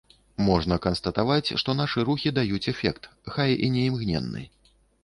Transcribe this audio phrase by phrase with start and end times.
[0.45, 3.03] Можна канстатаваць, што нашы рухі даюць эфект,
[3.37, 4.43] хай і не імгненны.